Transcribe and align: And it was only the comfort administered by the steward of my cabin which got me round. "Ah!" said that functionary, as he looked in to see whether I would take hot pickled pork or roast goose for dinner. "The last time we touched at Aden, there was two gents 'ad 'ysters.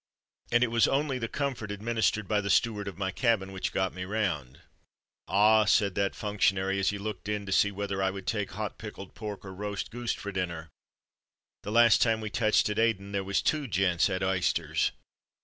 And 0.51 0.63
it 0.63 0.71
was 0.71 0.87
only 0.87 1.19
the 1.19 1.27
comfort 1.27 1.69
administered 1.69 2.27
by 2.27 2.41
the 2.41 2.49
steward 2.49 2.87
of 2.87 2.97
my 2.97 3.11
cabin 3.11 3.51
which 3.51 3.71
got 3.71 3.93
me 3.93 4.03
round. 4.03 4.59
"Ah!" 5.27 5.65
said 5.65 5.93
that 5.93 6.15
functionary, 6.15 6.79
as 6.79 6.89
he 6.89 6.97
looked 6.97 7.29
in 7.29 7.45
to 7.45 7.51
see 7.51 7.71
whether 7.71 8.01
I 8.01 8.09
would 8.09 8.25
take 8.25 8.53
hot 8.53 8.79
pickled 8.79 9.13
pork 9.13 9.45
or 9.45 9.53
roast 9.53 9.91
goose 9.91 10.13
for 10.13 10.31
dinner. 10.31 10.69
"The 11.61 11.71
last 11.71 12.01
time 12.01 12.19
we 12.19 12.31
touched 12.31 12.67
at 12.67 12.79
Aden, 12.79 13.11
there 13.11 13.23
was 13.23 13.43
two 13.43 13.67
gents 13.67 14.09
'ad 14.09 14.23
'ysters. 14.23 14.89